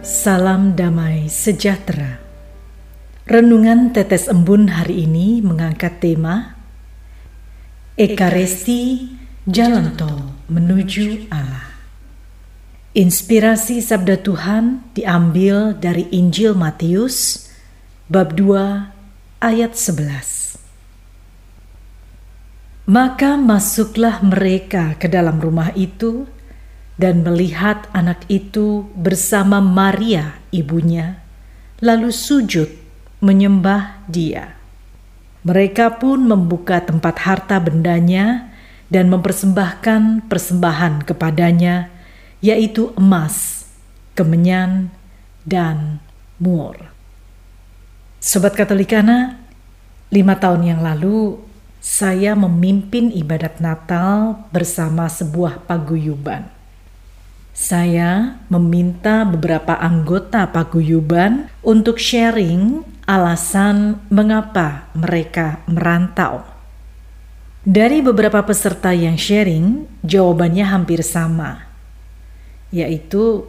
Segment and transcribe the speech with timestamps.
[0.00, 2.16] salam damai sejahtera.
[3.28, 6.56] Renungan Tetes Embun hari ini mengangkat tema
[8.00, 9.12] Ekaresti
[9.44, 11.68] Jalan Tol Menuju Allah.
[12.96, 17.46] Inspirasi sabda Tuhan diambil dari Injil Matius
[18.08, 20.58] bab 2 ayat 11.
[22.90, 26.26] Maka masuklah mereka ke dalam rumah itu
[27.00, 31.16] dan melihat anak itu bersama Maria ibunya,
[31.80, 32.68] lalu sujud
[33.24, 34.60] menyembah dia.
[35.40, 38.52] Mereka pun membuka tempat harta bendanya
[38.92, 41.88] dan mempersembahkan persembahan kepadanya,
[42.44, 43.64] yaitu emas,
[44.12, 44.92] kemenyan,
[45.48, 46.04] dan
[46.36, 46.76] mur.
[48.20, 49.40] Sobat Katolikana,
[50.12, 51.40] lima tahun yang lalu
[51.80, 56.59] saya memimpin ibadat Natal bersama sebuah paguyuban.
[57.60, 66.40] Saya meminta beberapa anggota paguyuban untuk sharing alasan mengapa mereka merantau.
[67.60, 71.68] Dari beberapa peserta yang sharing, jawabannya hampir sama,
[72.72, 73.44] yaitu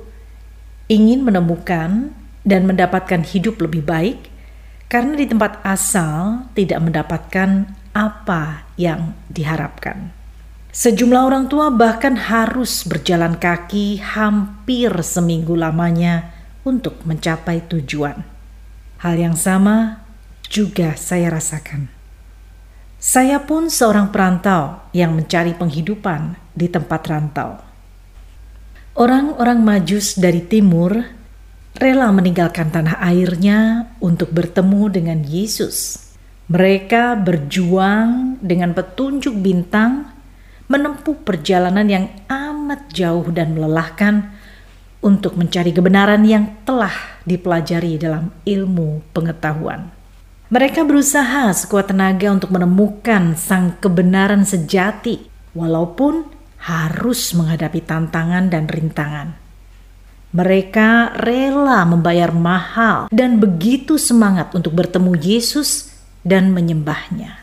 [0.92, 2.12] ingin menemukan
[2.44, 4.28] dan mendapatkan hidup lebih baik
[4.92, 7.64] karena di tempat asal tidak mendapatkan
[7.96, 10.12] apa yang diharapkan.
[10.72, 16.31] Sejumlah orang tua bahkan harus berjalan kaki hampir seminggu lamanya
[16.63, 18.23] untuk mencapai tujuan.
[19.03, 20.00] Hal yang sama
[20.47, 21.91] juga saya rasakan.
[23.01, 27.59] Saya pun seorang perantau yang mencari penghidupan di tempat rantau.
[28.96, 31.03] Orang-orang Majus dari timur
[31.75, 36.00] rela meninggalkan tanah airnya untuk bertemu dengan Yesus.
[36.51, 40.12] Mereka berjuang dengan petunjuk bintang,
[40.72, 44.32] menempuh perjalanan yang amat jauh dan melelahkan
[45.04, 46.94] untuk mencari kebenaran yang telah
[47.28, 49.92] dipelajari dalam ilmu pengetahuan.
[50.48, 56.28] Mereka berusaha sekuat tenaga untuk menemukan sang kebenaran sejati, walaupun
[56.62, 59.36] harus menghadapi tantangan dan rintangan.
[60.32, 65.92] Mereka rela membayar mahal dan begitu semangat untuk bertemu Yesus
[66.24, 67.41] dan menyembahnya.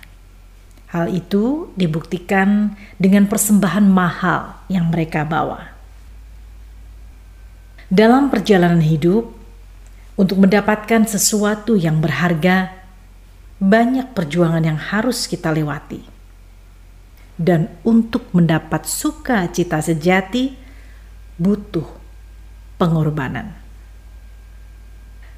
[0.88, 5.68] Hal itu dibuktikan dengan persembahan mahal yang mereka bawa.
[7.92, 9.36] Dalam perjalanan hidup,
[10.18, 12.74] untuk mendapatkan sesuatu yang berharga,
[13.62, 16.02] banyak perjuangan yang harus kita lewati.
[17.38, 20.58] Dan untuk mendapat sukacita sejati,
[21.38, 21.86] butuh
[22.80, 23.54] pengorbanan.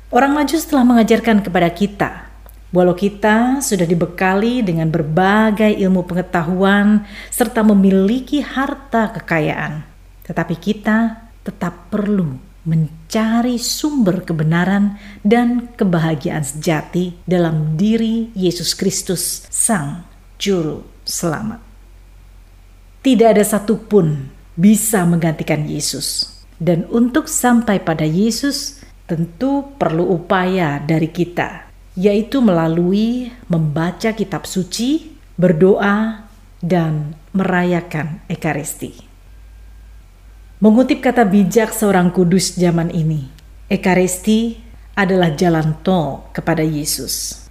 [0.08, 2.29] Orang Majus telah mengajarkan kepada kita,
[2.70, 9.82] walau kita sudah dibekali dengan berbagai ilmu pengetahuan serta memiliki harta kekayaan,
[10.26, 20.04] tetapi kita tetap perlu mencari sumber kebenaran dan kebahagiaan sejati dalam diri Yesus Kristus, Sang
[20.36, 21.58] Juru Selamat.
[23.00, 26.28] Tidak ada satupun bisa menggantikan Yesus,
[26.60, 31.69] dan untuk sampai pada Yesus tentu perlu upaya dari kita,
[32.00, 36.24] yaitu melalui membaca Kitab Suci, berdoa,
[36.64, 39.04] dan merayakan Ekaristi.
[40.64, 43.28] Mengutip kata bijak seorang kudus zaman ini,
[43.68, 44.56] Ekaristi
[44.96, 47.44] adalah jalan tol kepada Yesus.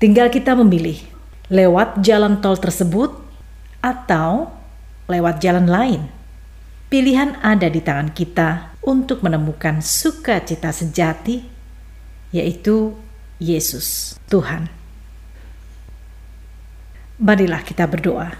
[0.00, 0.96] Tinggal kita memilih
[1.52, 3.12] lewat jalan tol tersebut
[3.84, 4.56] atau
[5.04, 6.02] lewat jalan lain.
[6.88, 11.44] Pilihan ada di tangan kita untuk menemukan sukacita sejati,
[12.32, 13.05] yaitu
[13.36, 14.72] Yesus, Tuhan.
[17.20, 18.32] Marilah kita berdoa.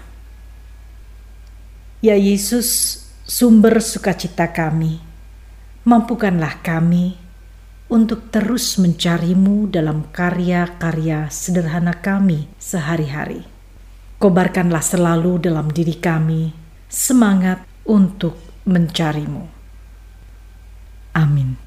[2.01, 5.01] Ya Yesus, sumber sukacita kami,
[5.85, 7.17] mampukanlah kami
[7.89, 13.45] untuk terus mencarimu dalam karya-karya sederhana kami sehari-hari.
[14.17, 16.53] Kobarkanlah selalu dalam diri kami
[16.89, 19.45] semangat untuk mencarimu.
[21.13, 21.66] Amin.